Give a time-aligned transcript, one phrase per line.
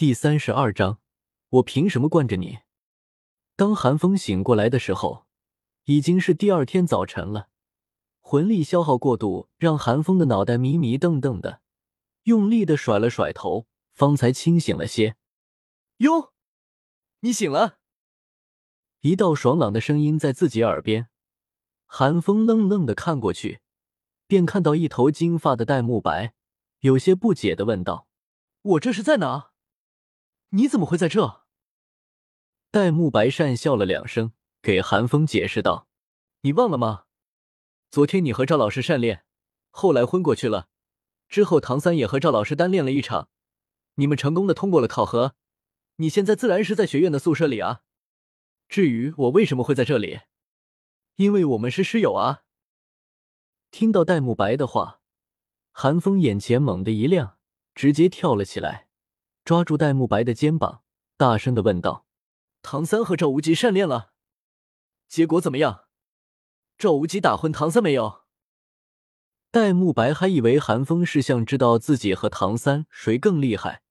[0.00, 0.98] 第三十二章，
[1.50, 2.60] 我凭什么惯着你？
[3.54, 5.26] 当寒风醒过来的时候，
[5.84, 7.50] 已经是第二天早晨了。
[8.22, 11.60] 魂力消耗过度，让寒风的脑袋迷迷瞪瞪的，
[12.22, 15.16] 用力的甩了甩头，方才清醒了些。
[15.98, 16.32] 哟，
[17.18, 17.76] 你醒了！
[19.00, 21.10] 一道爽朗的声音在自己耳边。
[21.84, 23.60] 寒风愣愣的看过去，
[24.26, 26.32] 便看到一头金发的戴沐白，
[26.78, 28.08] 有些不解的问道
[28.62, 29.49] ：“我这是在哪？
[30.50, 31.44] 你怎么会在这？”
[32.70, 34.32] 戴沐白讪笑了两声，
[34.62, 35.88] 给韩风解释道
[36.42, 37.06] ：“你忘了吗？
[37.90, 39.24] 昨天你和赵老师善练，
[39.70, 40.68] 后来昏过去了。
[41.28, 43.28] 之后唐三也和赵老师单练了一场，
[43.94, 45.34] 你们成功的通过了考核。
[45.96, 47.82] 你现在自然是在学院的宿舍里啊。
[48.68, 50.20] 至于我为什么会在这里？”
[51.16, 52.44] 因为我们是室友啊！
[53.70, 55.00] 听到戴沐白的话，
[55.72, 57.38] 韩风眼前猛地一亮，
[57.74, 58.88] 直接跳了起来，
[59.50, 60.84] 抓住戴沐白的肩膀，
[61.16, 62.06] 大声的问道
[62.62, 64.12] ：“唐三和赵无极善练了，
[65.08, 65.86] 结果怎么样？
[66.78, 68.20] 赵无极打昏唐三没有？”
[69.50, 73.82] 戴沐白还以为韩风是想知道自己和唐三谁更厉害，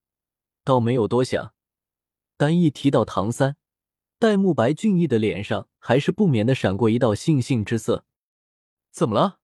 [0.63, 1.53] 倒没有多想，
[2.37, 3.57] 但一提到唐三。
[4.17, 8.05] 戴沐白俊逸的脸上还是不免的闪过一道悻悻之色。
[8.91, 9.41] 怎么了？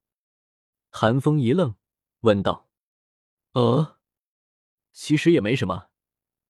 [0.89, 1.75] 韩风一愣，
[2.21, 2.69] 问道
[3.51, 3.97] ：“呃，
[4.93, 5.89] 其实也没什么，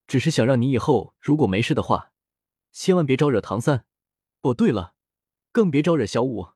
[0.08, 2.12] 只是想让你以后如果没事的话，
[2.72, 3.86] 千万别招惹唐三。
[4.42, 4.94] 哦，对了，
[5.52, 6.50] 更别招惹小五。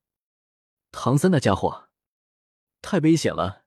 [0.91, 1.89] 唐三那家伙
[2.81, 3.63] 太危险了。”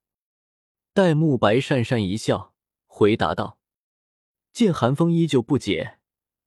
[0.95, 2.55] 戴沐白讪讪一笑，
[2.87, 3.59] 回答道。
[4.53, 5.99] 见韩风依旧不解，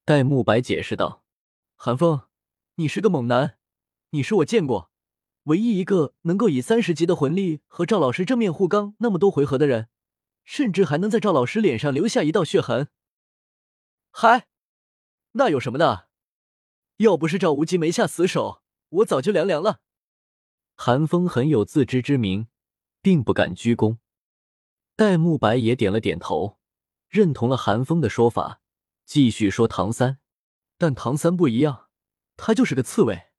[0.06, 1.24] 戴沐白解释道。
[1.76, 2.28] 韩风，
[2.76, 3.58] 你是个猛男，
[4.12, 4.92] 你是我见过
[5.46, 9.90] 唯一一个能够以三十级的魂力和赵老师正面互刚那么多回合的人，
[10.44, 12.90] 甚至还能在赵老师脸上留下一道血痕。
[14.18, 14.48] 嗨，
[15.34, 16.08] 那有什么的？
[17.00, 19.82] 要不是赵无极没下死手，我早就凉凉了。
[20.78, 22.48] 韩风很有自知之明，
[23.02, 24.00] 并不敢居功。
[24.96, 26.58] 戴沐白也点了点头，
[27.10, 28.62] 认同了韩风的说法，
[29.04, 30.20] 继续说唐三。
[30.78, 31.90] 但唐三不一样，
[32.38, 33.34] 他就是个刺猬，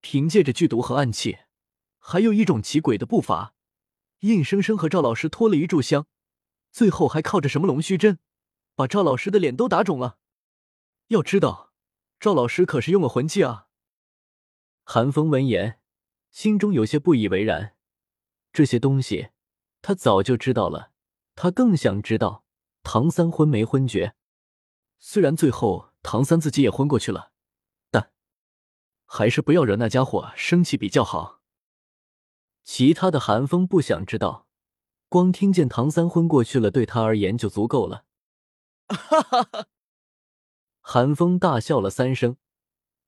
[0.00, 1.38] 凭借着剧毒和暗器，
[1.98, 3.56] 还有一种奇诡的步伐，
[4.20, 6.06] 硬生生和赵老师拖了一炷香，
[6.70, 8.20] 最后还靠着什么龙须针，
[8.80, 10.16] 把赵老师的脸都打肿了。
[11.08, 11.74] 要知道，
[12.18, 13.66] 赵老师可是用了魂技啊！
[14.84, 15.82] 韩风闻言，
[16.30, 17.76] 心中有些不以为然。
[18.54, 19.32] 这些东西
[19.82, 20.92] 他早就知道了，
[21.34, 22.46] 他更想知道
[22.82, 24.14] 唐三昏没昏厥。
[24.98, 25.90] 虽然最后。
[26.02, 27.32] 唐三自己也昏过去了，
[27.90, 28.10] 但
[29.04, 31.42] 还是不要惹那家伙生气比较好。
[32.64, 34.46] 其他的韩风不想知道，
[35.10, 38.06] 光听见唐三昏过去了，对他而言就足够了。
[38.96, 39.66] 哈哈哈！
[40.80, 42.36] 韩风大笑了三声，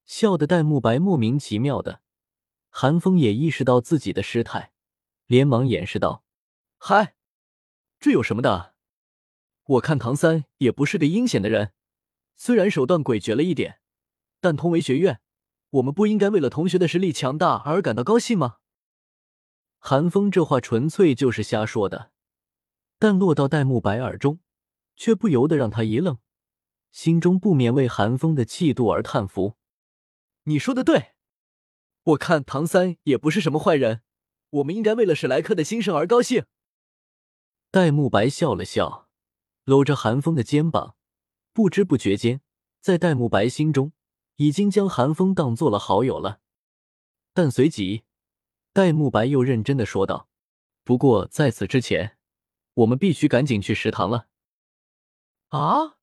[0.05, 2.03] 笑得戴沐白莫名其妙的。
[2.71, 4.73] 韩风也意识到自己的失态，
[5.27, 6.25] 连忙掩饰道
[6.79, 7.17] ：“嗨，
[8.01, 8.75] 这有什么的？
[9.65, 11.73] 我看唐三也不是个阴险的人。”
[12.37, 13.81] 虽然手段诡谲了一点，
[14.41, 15.21] 但同为学院，
[15.71, 18.57] 我们不应该为了同学的实力强大而感到高兴吗？
[19.79, 22.11] 韩风这话纯粹就是瞎说的，
[22.99, 24.41] 但落到戴沐白耳中，
[24.97, 26.19] 却不由得让他一愣，
[26.91, 29.57] 心中不免为韩风的气度而叹服。
[30.45, 31.13] 你说的对，
[32.03, 34.03] 我看唐三也不是什么坏人，
[34.51, 36.47] 我们应该为了史莱克的兴盛而高兴。
[37.71, 39.09] 戴沐白笑了笑，
[39.65, 40.97] 搂着韩风的肩膀。
[41.55, 42.41] 不知不觉间，
[42.81, 43.93] 在戴沐白心中，
[44.37, 46.41] 已经将韩风当做了好友了。
[47.35, 48.05] 但随即，
[48.73, 50.29] 戴沐白又认真的说道
[50.83, 52.17] ：“不过在此之前，
[52.75, 54.29] 我们必须赶紧去食堂了。”
[55.53, 55.99] 啊！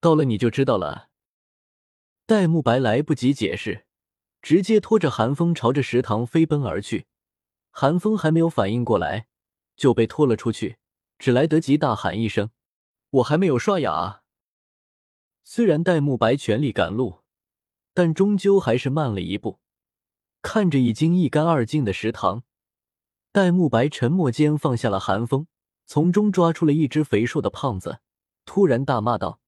[0.00, 1.10] 到了你就知道了。
[2.24, 3.84] 戴沐白来不及解释，
[4.40, 7.06] 直接拖着韩风朝着食堂飞奔而去。
[7.70, 9.26] 韩风还没有反应过来，
[9.76, 10.78] 就被拖了出去，
[11.18, 12.50] 只来得及大喊一声
[13.10, 14.22] ：“我还没有刷牙。”
[15.42, 17.22] 虽然戴沐白全力赶路，
[17.92, 19.58] 但终究还是慢了一步。
[20.42, 22.44] 看着已经一干二净的食堂，
[23.32, 25.48] 戴沐白沉默间放下了寒风，
[25.86, 28.00] 从中抓出了一只肥硕的胖子，
[28.48, 29.42] 突然大骂道：“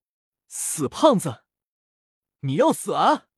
[0.47, 1.43] 死胖子，
[2.41, 3.29] 你要死啊！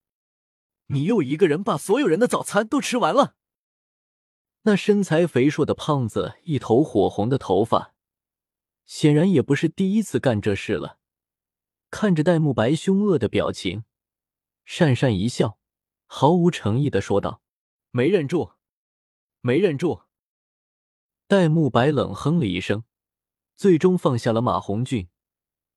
[0.87, 3.37] 你又一个人把所有人的早餐都吃完了。”
[4.63, 7.95] 那身材肥硕的胖子，一头火红的头发，
[8.85, 10.99] 显然也不是第一次干这事了。
[11.91, 13.85] 看着戴沐白凶恶的表情，
[14.67, 15.61] 讪讪一笑，
[16.07, 17.41] 毫无诚意的说道
[17.93, 18.55] ：“没忍住，
[19.41, 20.03] 没忍住。”
[21.29, 22.83] 戴沐白冷哼了一声，
[23.55, 25.09] 最终放下了马红俊，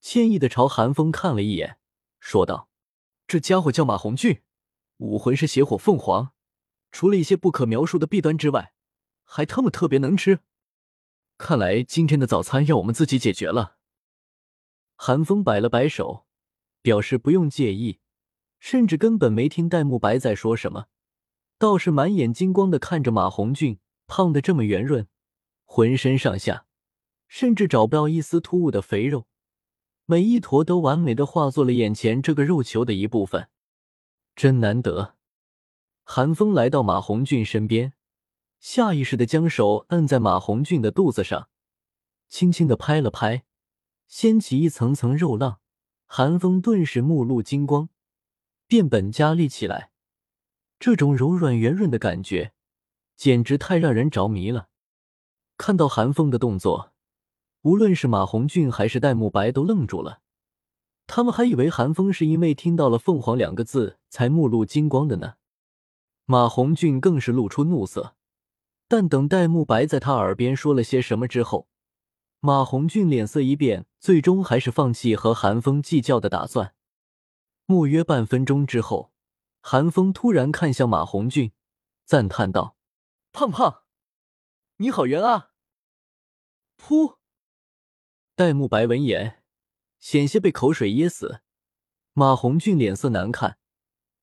[0.01, 1.77] 歉意的朝韩风看了一眼，
[2.19, 2.69] 说道
[3.27, 4.41] ：“这家伙叫马红俊，
[4.97, 6.33] 武魂是邪火凤凰，
[6.91, 8.73] 除了一些不可描述的弊端之外，
[9.23, 10.41] 还他妈特别能吃。
[11.37, 13.77] 看来今天的早餐要我们自己解决了。”
[14.95, 16.25] 韩风摆了摆手，
[16.81, 17.99] 表示不用介意，
[18.59, 20.85] 甚至根本没听戴沐白在说什么，
[21.57, 25.07] 倒是满眼金光的看着马红俊，胖的这么圆润，
[25.65, 26.65] 浑身上下
[27.27, 29.27] 甚至找不到一丝突兀的肥肉。
[30.07, 33.49] 每一坨都完美的化作了眼前这个肉球的一部分，
[34.35, 35.15] 真难得。
[36.03, 37.93] 韩风来到马红俊身边，
[38.59, 41.49] 下意识的将手摁在马红俊的肚子上，
[42.29, 43.45] 轻轻的拍了拍，
[44.07, 45.59] 掀起一层层肉浪。
[46.05, 47.89] 韩风顿时目露金光，
[48.67, 49.89] 变本加厉起来。
[50.77, 52.53] 这种柔软圆润的感觉，
[53.15, 54.69] 简直太让人着迷了。
[55.57, 56.91] 看到韩风的动作。
[57.65, 60.21] 无论是马红俊还是戴沐白都愣住了，
[61.07, 65.37] 他们还以为韩风是因为听到了“凤凰”两个字才目露金光的呢。
[66.25, 68.15] 马红俊更是露出怒色，
[68.87, 71.67] 但等戴沐白在他耳边说了些什么之后，
[72.39, 76.75] 马红俊脸色一变，最终还是放弃和韩风计较的打算。
[77.65, 79.11] 莫约半分钟之后，
[79.61, 81.51] 韩风突然看向马红俊，
[82.05, 82.75] 赞叹道
[83.33, 83.81] ：“胖胖，
[84.77, 85.49] 你好圆啊！”
[86.79, 87.15] 噗。
[88.37, 89.41] 戴沐白闻言，
[89.97, 91.39] 险些被口水噎死。
[92.11, 93.57] 马红俊脸色难看，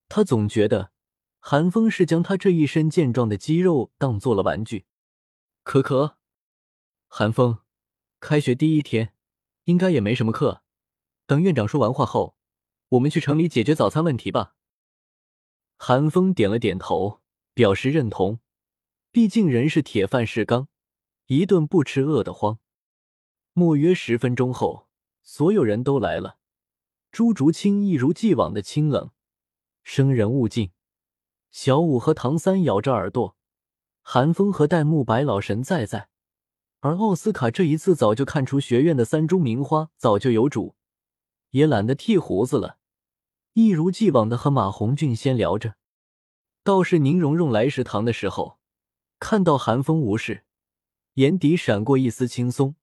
[0.07, 0.93] 他总觉得
[1.39, 4.85] 韩风是将他这一身健壮的肌肉当做了玩具。
[5.63, 6.19] 可可，
[7.09, 7.61] 韩风，
[8.21, 9.15] 开学第一天，
[9.65, 10.63] 应该也没什么课。
[11.27, 12.37] 等院长说完话后，
[12.91, 14.57] 我们去城里解决早餐问题吧。
[15.79, 17.23] 韩风点了点头，
[17.55, 18.41] 表示认同。
[19.11, 20.69] 毕竟人是铁，饭是钢，
[21.29, 22.59] 一顿不吃饿得慌。
[23.55, 24.89] 莫约十分钟后，
[25.23, 26.39] 所有人都来了。
[27.11, 29.11] 朱竹清一如既往的清冷，
[29.83, 30.71] 生人勿近。
[31.51, 33.37] 小五和唐三咬着耳朵，
[34.01, 36.09] 韩风和戴沐白老神在在。
[36.81, 40.75] 而奥斯卡这一次早就看出学院的三株名花早就有主，
[41.51, 42.79] 也懒得剃胡子了，
[43.53, 45.77] 一如既往的和马红俊先聊着。
[46.65, 48.59] 倒是宁荣荣来食堂的时候，
[49.19, 50.45] 看到韩风无事，
[51.15, 52.77] 眼底闪过一丝轻松。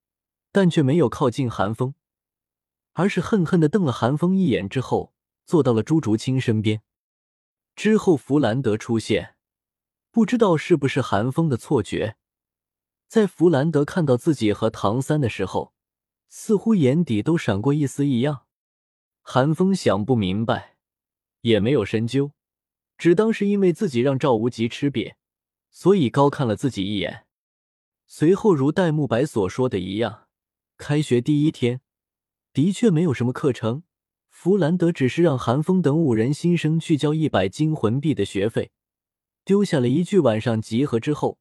[0.51, 1.93] 但却没有靠近韩风，
[2.93, 5.13] 而是恨恨的瞪了韩风一眼，之后
[5.45, 6.81] 坐到了朱竹清身边。
[7.75, 9.35] 之后弗兰德出现，
[10.11, 12.17] 不知道是不是韩风的错觉，
[13.07, 15.73] 在弗兰德看到自己和唐三的时候，
[16.27, 18.45] 似乎眼底都闪过一丝异样。
[19.21, 20.77] 韩风想不明白，
[21.41, 22.31] 也没有深究，
[22.97, 25.13] 只当是因为自己让赵无极吃瘪，
[25.69, 27.27] 所以高看了自己一眼。
[28.07, 30.28] 随后如戴沐白所说的一样。
[30.79, 31.81] 开学第一天，
[32.53, 33.83] 的确没有什么课程。
[34.29, 38.71] 弗兰德只是让韩风等五人新生去交一百金魂币的学费，
[39.43, 41.37] 丢下了一句“晚上集合”之后，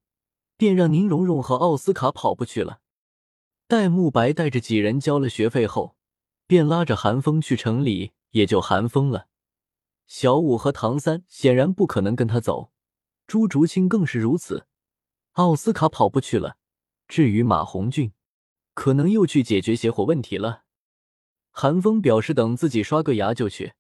[0.56, 2.80] 便让宁荣荣和奥斯卡跑步去了。
[3.68, 5.94] 戴沐白带着几人交了学费后，
[6.48, 9.28] 便拉着韩风去城里，也就韩风了。
[10.08, 12.72] 小五和唐三显然不可能跟他走，
[13.28, 14.66] 朱竹清更是如此。
[15.34, 16.56] 奥斯卡跑步去了。
[17.06, 18.12] 至于马红俊，
[18.78, 20.62] 可能又去解决邪火问题了。
[21.50, 23.72] 韩风表示等自己刷个牙就去，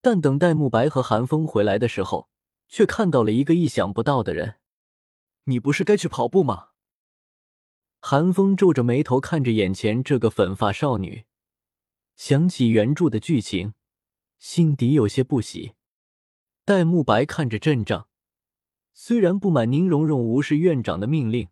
[0.00, 2.28] 但等戴沐白和韩风回来的时候，
[2.66, 4.56] 却看到了一个意想不到的人。
[5.44, 6.70] 你不是该去跑步吗？
[8.00, 11.26] 韩风皱着眉头看着眼前这个粉发少女，
[12.16, 13.74] 想起原著的剧情，
[14.40, 15.74] 心底有些不喜。
[16.64, 18.08] 戴沐白看着阵仗，
[18.92, 21.50] 虽然不满宁荣荣无视院长的命令。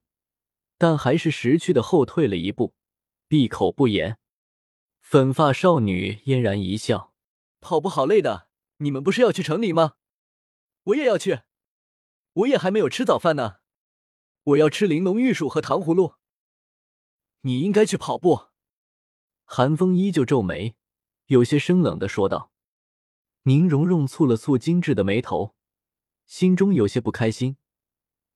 [0.82, 2.74] 但还是识趣的后退了一步，
[3.28, 4.18] 闭口不言。
[5.00, 7.14] 粉发少女嫣然一笑
[7.62, 8.48] ：“跑步好累的，
[8.78, 9.94] 你们不是要去城里吗？
[10.82, 11.42] 我也要去，
[12.32, 13.58] 我也还没有吃早饭呢。
[14.42, 16.14] 我要吃玲珑玉薯和糖葫芦。
[17.42, 18.48] 你应该去跑步。”
[19.46, 20.74] 韩风依旧皱眉，
[21.26, 22.50] 有些生冷的说道。
[23.44, 25.54] 宁荣荣蹙了蹙精致的眉头，
[26.26, 27.56] 心中有些不开心。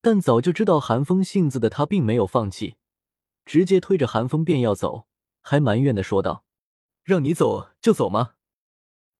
[0.06, 2.76] 但早就知道韩风性子的他，并没有放弃，
[3.44, 5.08] 直接推着韩风便要走，
[5.40, 6.44] 还埋怨的说道
[7.02, 8.34] ：“让你走就走吗？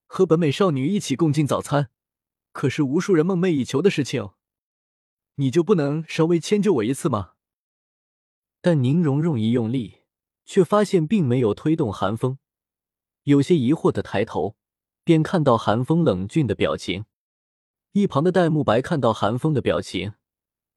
[0.07, 1.91] 和本美少女一起共进早餐，
[2.53, 4.31] 可是无数人梦寐以求的事情，
[5.35, 7.33] 你就不能稍微迁就我一次吗？”
[8.63, 10.03] 但宁荣荣一用力，
[10.45, 12.39] 却发现并没有推动韩风，
[13.25, 14.55] 有些疑惑的抬头，
[15.03, 17.07] 便看到韩风冷峻的表情。
[17.91, 20.13] 一旁的戴沐白看到韩风的表情。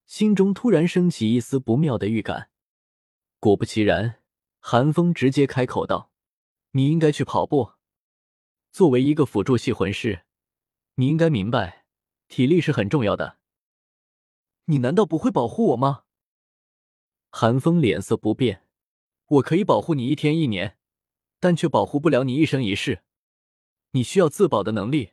[0.10, 2.50] 心中突然升起一丝不妙的预感，
[3.39, 4.24] 果不其然，
[4.58, 6.12] 韩风直接开口道
[6.74, 7.74] ：“你应该去跑步。
[8.72, 10.25] 作为一个辅助系魂师，
[10.96, 11.86] 你应该明白，
[12.28, 13.38] 体力是很重要的。
[14.66, 16.06] 你难道不会保护我吗？
[17.30, 18.66] 韩风脸色不变。
[19.28, 20.80] 我可以保护你一天一年，
[21.39, 23.04] 但却保护不了你一生一世。
[23.92, 25.12] 你需要自保的能力。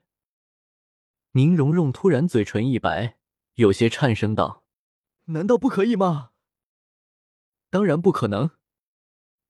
[1.33, 3.19] 宁荣荣突然嘴唇一白，
[3.57, 4.65] 有些颤声道
[5.27, 6.31] ：“难道不可以吗？”
[7.71, 8.51] 当然不可能。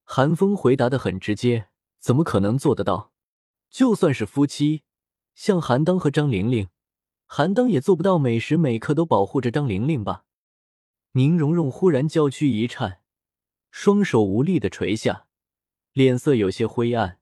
[0.05, 1.69] 韩风回答的很直接
[1.99, 3.13] ：“怎么可能做得到？
[3.71, 4.85] 就算是夫妻，
[5.35, 6.69] 像韩当和张玲玲，
[7.27, 10.25] 韩当也做不到每时每刻都保护着张玲玲吧？”
[11.13, 13.03] 宁荣荣忽然娇躯一颤。
[13.71, 15.27] 双手无力的垂下，
[15.93, 17.21] 脸色有些灰暗，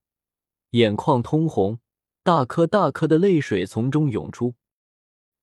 [0.71, 1.81] 眼眶通红，
[2.23, 4.55] 大颗大颗的泪水从中涌出。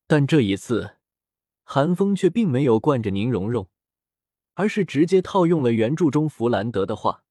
[0.07, 0.97] 但这一次，
[1.73, 3.69] 韩风却并没有惯着宁荣荣，
[4.55, 7.23] 而是直接套用了原著中弗兰德的话：“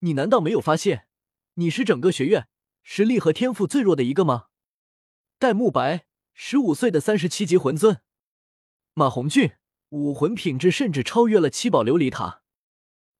[0.00, 1.08] 你难道没有发现，
[1.56, 2.48] 你是整个学院
[2.82, 4.46] 实力和天赋最弱的一个吗？
[5.38, 7.96] 戴沐白，十五岁的三十七级魂尊；
[8.94, 9.56] 马红俊，
[9.90, 12.40] 武魂品质甚至超越了七宝琉璃塔。”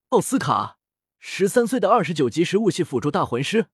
[0.08, 0.78] 奥斯卡，
[1.18, 3.66] 十三岁的二十九级食物系辅助大魂师。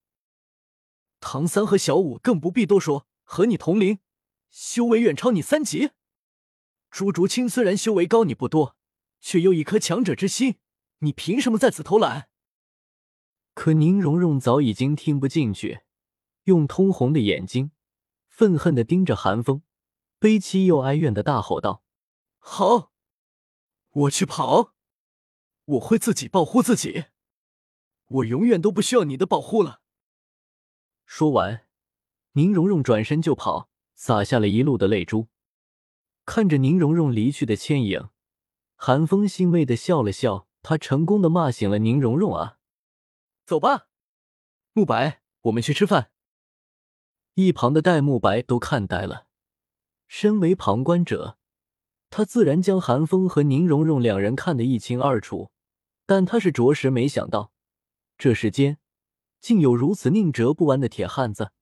[1.20, 4.00] 唐三和小五更不必多说，和你同龄，
[4.50, 5.90] 修为远超你三级。
[6.90, 8.76] 朱竹清虽然修为高你不多，
[9.20, 10.56] 却有一颗强者之心，
[10.98, 12.28] 你凭什么在此偷懒？
[13.54, 15.80] 可宁荣荣早已经听不进去，
[16.44, 17.72] 用通红的眼睛
[18.28, 19.62] 愤恨的盯着韩风，
[20.18, 21.82] 悲戚又哀怨的大吼道
[22.38, 22.92] ：“好，
[23.90, 24.74] 我去跑。”
[25.68, 27.04] 我会自己保护自己，
[28.06, 29.82] 我永远都不需要你的保护了。
[31.04, 31.66] 说完，
[32.32, 35.28] 宁荣荣转身就跑，洒下了一路的泪珠。
[36.28, 38.10] 看着宁荣荣离去的倩影，
[38.76, 42.58] 韩风欣慰的笑了笑，他成功的骂醒了宁荣荣啊！
[43.46, 43.88] 走吧，
[44.74, 46.10] 慕白，我们去吃饭。
[47.32, 49.28] 一旁的戴沐白都看呆了，
[50.06, 51.38] 身为旁观者，
[52.10, 55.50] 他自然将韩风和宁荣荣两人看得一清二楚。
[56.04, 57.52] 但他是着实没想到，
[58.18, 58.76] 这世间
[59.40, 61.52] 竟有如此宁折不弯的铁汉子。